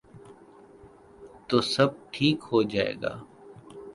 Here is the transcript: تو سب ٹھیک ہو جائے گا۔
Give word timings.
تو 1.47 1.57
سب 1.73 1.89
ٹھیک 2.11 2.37
ہو 2.49 2.59
جائے 2.71 2.93
گا۔ 3.01 3.13